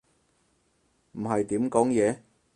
[1.11, 2.17] 唔係點講嘢